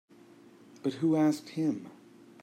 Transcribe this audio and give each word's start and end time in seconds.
But 0.81 0.93
who 0.95 1.15
asked 1.15 1.49
him? 1.49 1.91